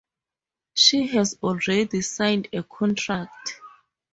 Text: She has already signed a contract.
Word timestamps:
She 0.73 1.05
has 1.15 1.37
already 1.43 2.01
signed 2.01 2.47
a 2.53 2.63
contract. 2.63 3.61